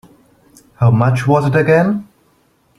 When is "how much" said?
0.77-1.27